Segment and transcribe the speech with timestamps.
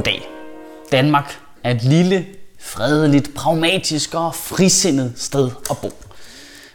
[0.00, 0.28] Goddag.
[0.92, 2.26] Danmark er et lille,
[2.60, 5.90] fredeligt, pragmatisk og frisindet sted at bo.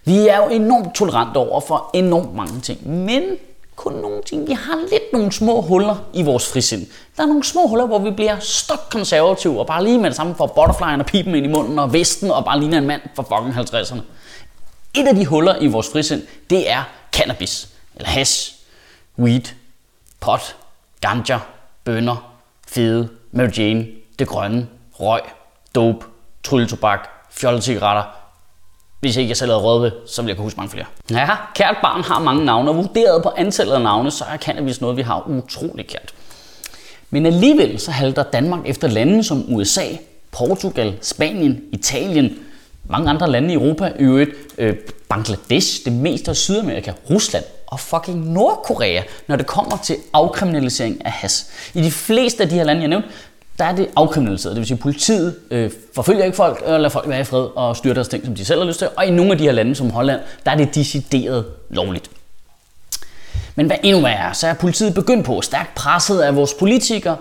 [0.04, 3.24] Vi er jo enormt tolerante over for enormt mange ting, men
[3.76, 4.48] kun nogle ting.
[4.48, 6.88] Vi har lidt nogle små huller i vores frisind.
[7.18, 10.16] Der er nogle små huller, hvor vi bliver stok konservative og bare lige med det
[10.16, 13.02] samme får butterflyen og pipen ind i munden og vesten og bare ligner en mand
[13.16, 14.02] fra fucking 50'erne.
[14.96, 18.56] Et af de huller i vores frisind, det er cannabis, eller hash,
[19.20, 19.44] weed,
[20.20, 20.56] pot,
[21.02, 21.40] ganja,
[21.84, 22.36] bønner,
[22.68, 23.86] fede, Mary Jane,
[24.20, 25.22] det grønne, røg,
[25.76, 26.06] dope,
[26.44, 28.04] trylletobak, fjollecigaretter.
[29.00, 30.86] Hvis ikke jeg selv havde råd ved, så ville jeg kunne huske mange flere.
[31.12, 34.82] Ja, kært barn har mange navne, og vurderet på antallet af navne, så er cannabis
[34.82, 36.14] noget, vi har utrolig kært.
[37.10, 39.86] Men alligevel så halter Danmark efter lande som USA,
[40.32, 42.38] Portugal, Spanien, Italien,
[42.90, 44.76] mange andre lande i Europa, i øvrigt øh,
[45.10, 51.12] Bangladesh, det meste af Sydamerika, Rusland og fucking Nordkorea, når det kommer til afkriminalisering af
[51.12, 51.48] has.
[51.74, 53.10] I de fleste af de her lande, jeg nævnte,
[53.58, 54.56] der er det afkriminaliseret.
[54.56, 57.48] Det vil sige, at politiet øh, forfølger ikke folk, og lader folk være i fred
[57.56, 58.90] og styrer deres ting, som de selv har lyst til.
[58.98, 62.10] Og i nogle af de her lande, som Holland, der er det decideret lovligt.
[63.56, 67.18] Men hvad endnu værre, så er politiet begyndt på, stærkt presset af vores politikere,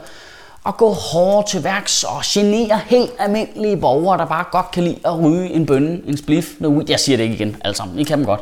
[0.67, 4.99] at gå hårdt til værks og genere helt almindelige borgere, der bare godt kan lide
[5.05, 7.99] at ryge en bønne, en spliff, noget Jeg siger det ikke igen, alle sammen.
[7.99, 8.41] I kan dem godt.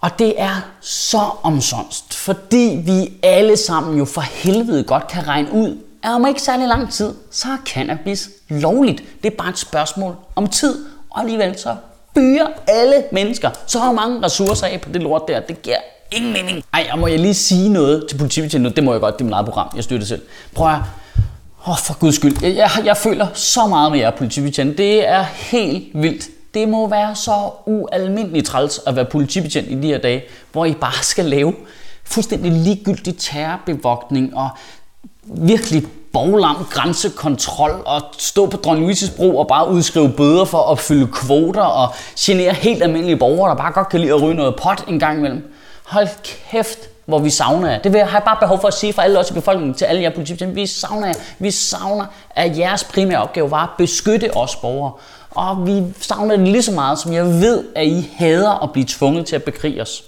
[0.00, 5.52] Og det er så omsonst, fordi vi alle sammen jo for helvede godt kan regne
[5.52, 9.02] ud, at om ikke særlig lang tid, så er cannabis lovligt.
[9.22, 11.76] Det er bare et spørgsmål om tid, og alligevel så
[12.14, 15.40] fyrer alle mennesker så mange ressourcer af på det lort der.
[15.40, 15.76] Det giver
[16.12, 16.64] ingen mening.
[16.74, 18.74] Ej, og må jeg lige sige noget til politibetjenten nu?
[18.76, 19.68] Det må jeg godt, det er mit eget program.
[19.76, 20.22] Jeg styrer det selv.
[20.54, 20.78] Prøv at
[21.66, 22.36] Åh, oh, for guds skyld.
[22.42, 24.78] Jeg, jeg, jeg føler så meget med jer, politibetjent.
[24.78, 26.28] Det er helt vildt.
[26.54, 30.74] Det må være så ualmindeligt træls at være politibetjent i de her dage, hvor I
[30.74, 31.54] bare skal lave
[32.04, 34.48] fuldstændig ligegyldig terrorbevogtning og
[35.24, 40.64] virkelig boglam grænsekontrol og stå på Dronning Louise's bro og bare udskrive bøder for at
[40.64, 41.88] opfylde kvoter og
[42.20, 45.18] genere helt almindelige borgere, der bare godt kan lide at ryge noget pot en gang
[45.18, 45.54] imellem.
[45.84, 46.08] Hold
[46.50, 47.78] kæft, hvor vi savner jer.
[47.78, 49.84] Det vil jeg have bare behov for at sige for alle os i befolkningen, til
[49.84, 50.54] alle jer politibetjente.
[50.54, 51.14] Vi savner jer.
[51.38, 54.92] Vi savner, at jeres primære opgave var at beskytte os borgere.
[55.30, 58.86] Og vi savner det lige så meget, som jeg ved, at I hader at blive
[58.88, 60.04] tvunget til at bekrige os.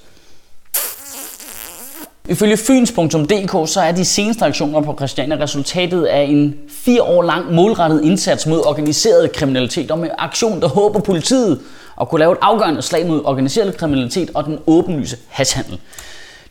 [2.28, 7.52] Ifølge Fyns.dk så er de seneste aktioner på Christiania resultatet af en fire år lang
[7.52, 11.60] målrettet indsats mod organiseret kriminalitet og med aktion, der håber politiet
[12.00, 15.80] at kunne lave et afgørende slag mod organiseret kriminalitet og den åbenlyse hashandel.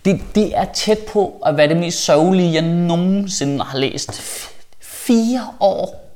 [0.05, 4.21] Det, det er tæt på at være det mest sørgelige, jeg nogensinde har læst.
[4.81, 6.08] Fire år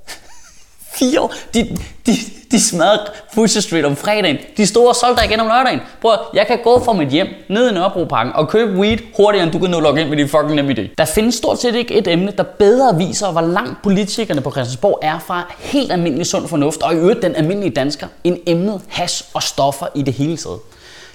[0.93, 1.33] Fire år.
[1.53, 2.11] De, de,
[2.51, 4.37] de smadrede Pusher Street om fredagen.
[4.57, 5.79] De store og solgte igen om lørdagen.
[6.01, 9.53] Prøv, jeg kan gå fra mit hjem ned i Nørrebroparken og købe weed hurtigere, end
[9.53, 10.81] du kan nå logge ind med din fucking nem idé.
[10.97, 14.99] Der findes stort set ikke et emne, der bedre viser, hvor langt politikerne på Christiansborg
[15.01, 19.25] er fra helt almindelig sund fornuft, og i øvrigt den almindelige dansker, end emnet has
[19.33, 20.59] og stoffer i det hele taget.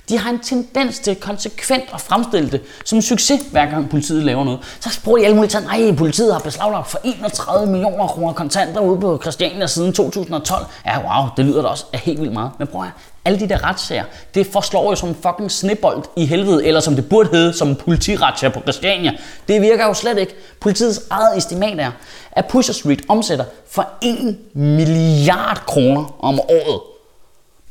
[0.08, 4.24] De har en tendens til konsekvent at fremstille det som en succes, hver gang politiet
[4.24, 4.60] laver noget.
[4.80, 5.60] Så bruger de alle mulige.
[5.60, 10.66] Nej, politiet har beslaglagt for 31 millioner kroner kontanter ude på Christiania siden 2012.
[10.86, 12.50] Ja, wow, det lyder da også af helt vildt meget.
[12.58, 12.88] Men prøv at
[13.24, 14.04] alle de der retssager,
[14.34, 18.52] det forslår jo som fucking snebold i helvede, eller som det burde hedde, som politiretssager
[18.52, 19.12] på Christiania.
[19.48, 20.34] Det virker jo slet ikke.
[20.60, 21.90] Politiets eget estimat er,
[22.32, 26.97] at Pusher Street omsætter for 1 milliard kroner om året.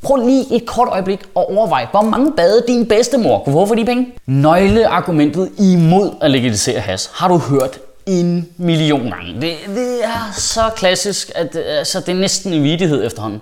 [0.02, 3.74] Prøv lige et kort øjeblik og overvej, hvor mange bade din bedstemor kunne få for
[3.74, 4.06] de penge.
[4.26, 9.34] Nøgleargumentet imod at legalisere has har du hørt en million gange.
[9.40, 13.40] Det, det er så klassisk, at altså, det er næsten en vidighed efterhånden.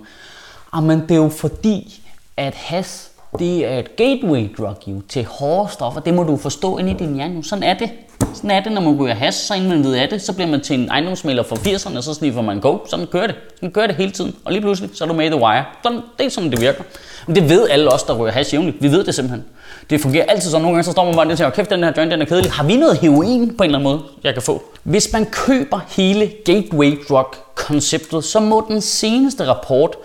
[0.72, 2.02] Ah, men det er jo fordi,
[2.36, 6.00] at has det er et gateway drug jo, til hårde stoffer.
[6.00, 7.44] Det må du forstå ind i din hjerne.
[7.44, 7.90] Sådan er det.
[8.36, 10.48] Sådan af det, når man ryger has, så inden man ved af det, så bliver
[10.48, 12.78] man til en ejendomsmaler fra 80'erne, og så sniffer man go.
[12.88, 13.36] Sådan kører det.
[13.54, 14.34] Sådan kører det hele tiden.
[14.44, 15.64] Og lige pludselig, så er du med i The Wire.
[15.82, 16.82] Sådan, det er sådan, det virker.
[17.26, 18.76] Men det ved alle os, der ryger hash jævnligt.
[18.80, 19.44] Vi ved det simpelthen.
[19.90, 20.62] Det fungerer altid sådan.
[20.62, 22.52] Nogle gange så står man bare og tænker, kæft, den her joint, den er kedelig.
[22.52, 24.62] Har vi noget heroin på en eller anden måde, jeg kan få?
[24.82, 29.96] Hvis man køber hele gateway drug konceptet, så må den seneste rapport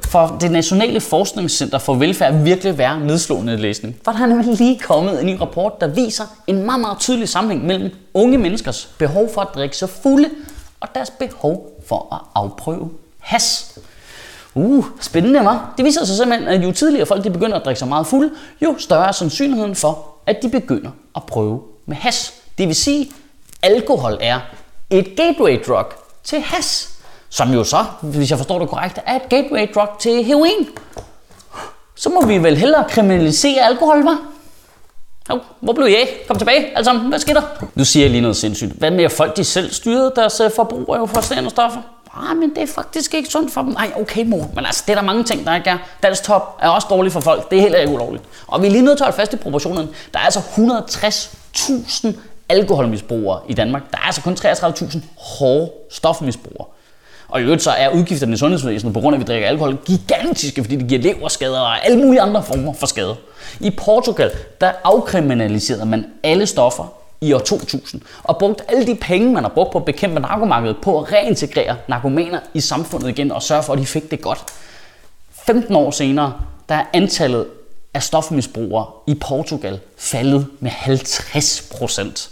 [0.00, 3.96] for det Nationale Forskningscenter for Velfærd virkelig være nedslående læsning.
[4.04, 7.28] For der er nemlig lige kommet en ny rapport, der viser en meget, meget tydelig
[7.28, 10.30] sammenhæng mellem unge menneskers behov for at drikke sig fulde
[10.80, 13.78] og deres behov for at afprøve has.
[14.54, 15.74] Uh, spændende, var.
[15.76, 18.30] Det viser sig simpelthen, at jo tidligere folk de begynder at drikke sig meget fuld,
[18.62, 22.32] jo større er sandsynligheden for, at de begynder at prøve med has.
[22.58, 23.10] Det vil sige,
[23.62, 24.40] at alkohol er
[24.90, 25.86] et gateway drug
[26.24, 26.93] til has
[27.34, 30.68] som jo så, hvis jeg forstår det korrekt, er et gateway drug til heroin.
[31.94, 34.18] Så må vi vel hellere kriminalisere alkohol, var?
[35.28, 36.08] Hov, hvor blev jeg?
[36.28, 36.92] Kom tilbage, altså.
[36.92, 37.42] Hvad sker der?
[37.74, 38.72] Nu siger jeg lige noget sindssygt.
[38.72, 41.80] Hvad med, at folk de selv styrede deres øh, forbrug af euforiserende stoffer?
[42.30, 43.72] Ah, men det er faktisk ikke sundt for dem.
[43.72, 44.50] Nej, okay mor.
[44.54, 45.78] Men altså, det er der mange ting, der ikke er.
[46.02, 47.50] Dansk top er også dårligt for folk.
[47.50, 48.24] Det er heller ikke ulovligt.
[48.46, 49.88] Og vi er lige nødt til at holde fast i proportionen.
[50.12, 52.16] Der er altså 160.000
[52.48, 53.82] alkoholmisbrugere i Danmark.
[53.90, 54.98] Der er altså kun 33.000
[55.38, 56.66] hårde stofmisbrugere.
[57.28, 59.76] Og i øvrigt så er udgifterne i sundhedsvæsenet på grund af, at vi drikker alkohol,
[59.76, 63.16] gigantiske, fordi det giver leverskader og alle mulige andre former for skade.
[63.60, 64.30] I Portugal,
[64.60, 69.50] der afkriminaliserede man alle stoffer i år 2000, og brugte alle de penge, man har
[69.50, 73.72] brugt på at bekæmpe narkomarkedet, på at reintegrere narkomaner i samfundet igen og sørge for,
[73.72, 74.44] at de fik det godt.
[75.46, 76.32] 15 år senere,
[76.68, 77.46] der er antallet
[77.94, 82.30] af stofmisbrugere i Portugal faldet med 50 procent.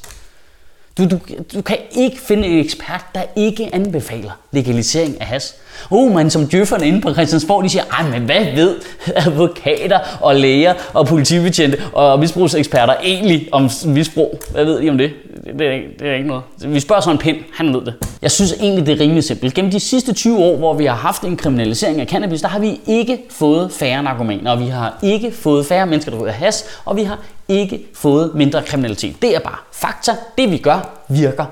[0.98, 1.18] Du, du,
[1.54, 5.54] du kan ikke finde en ekspert, der ikke anbefaler legalisering af has.
[5.90, 8.76] Oh, men som djøfferne inde på Christiansborg, de siger, ej, men hvad ved
[9.26, 14.42] advokater og læger og politibetjente og misbrugseksperter egentlig om misbrug?
[14.50, 15.10] Hvad ved de om det?
[15.58, 16.42] Det er, det er ikke noget.
[16.64, 17.94] Vi spørger så en pind, han ved det.
[18.22, 19.54] Jeg synes egentlig, det er rimelig simpelt.
[19.54, 22.58] Gennem de sidste 20 år, hvor vi har haft en kriminalisering af cannabis, der har
[22.58, 26.64] vi ikke fået færre narkomaner, og vi har ikke fået færre mennesker, der ryger has,
[26.84, 27.18] og vi har
[27.48, 29.22] ikke fået mindre kriminalitet.
[29.22, 30.12] Det er bare fakta.
[30.38, 31.44] Det vi gør, virker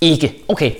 [0.00, 0.34] ikke.
[0.48, 0.70] Okay,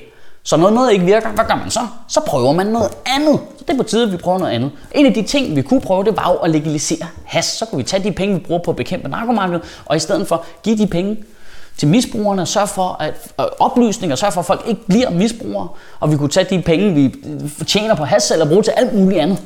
[0.43, 1.81] så når noget ikke virker, hvad gør man så?
[2.09, 3.41] Så prøver man noget andet.
[3.59, 4.71] Så det er på tide, at vi prøver noget andet.
[4.95, 7.45] En af de ting, vi kunne prøve, det var jo at legalisere has.
[7.45, 10.27] Så kunne vi tage de penge, vi bruger på at bekæmpe narkomarkedet, og i stedet
[10.29, 11.17] for give de penge
[11.77, 15.11] til misbrugerne og sørge for at, øh, oplysning og sørge for, at folk ikke bliver
[15.11, 15.69] misbrugere.
[16.01, 17.15] Og vi kunne tage de penge, vi
[17.67, 19.43] tjener på has, eller bruge til alt muligt andet.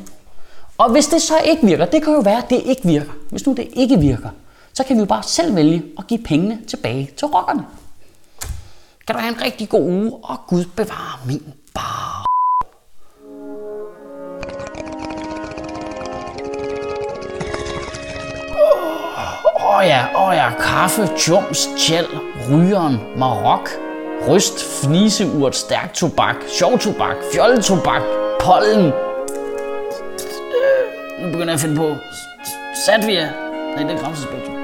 [0.78, 3.12] Og hvis det så ikke virker, det kan jo være, at det ikke virker.
[3.30, 4.28] Hvis nu det ikke virker,
[4.72, 7.64] så kan vi jo bare selv vælge at give pengene tilbage til rockerne.
[9.06, 11.42] Kan du have en rigtig god uge, og Gud bevare min
[11.74, 12.17] bar.
[19.78, 22.06] Åh ja, åh ja, kaffe, tjums, tjæl,
[22.50, 23.70] rygeren, marok,
[24.28, 28.02] ryst, fniseurt, stærk tobak, sjov tobak, fjolletobak,
[28.40, 28.84] pollen.
[30.58, 30.82] Øh,
[31.20, 31.94] nu begynder jeg at finde på
[32.86, 33.30] Satvia.
[33.76, 34.57] Nej, det er grænsespekt.